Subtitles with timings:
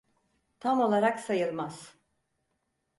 [0.59, 1.95] Tam olarak sayılmaz.